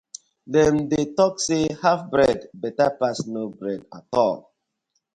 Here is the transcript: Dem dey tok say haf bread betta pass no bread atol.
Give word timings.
Dem 0.53 0.75
dey 0.89 1.05
tok 1.17 1.33
say 1.45 1.63
haf 1.81 1.99
bread 2.11 2.39
betta 2.61 2.87
pass 2.99 3.17
no 3.33 3.43
bread 3.57 3.81
atol. 3.97 4.35